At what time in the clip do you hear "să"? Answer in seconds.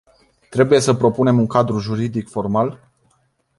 0.79-0.93